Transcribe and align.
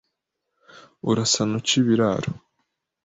Urasana 1.09 1.53
uca 1.59 1.73
ibiraro 1.81 2.31